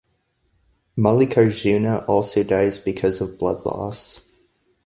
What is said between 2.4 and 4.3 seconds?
dies because of blood loss.